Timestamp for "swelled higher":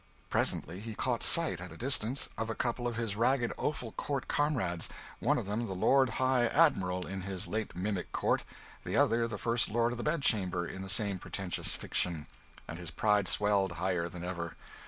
13.27-14.09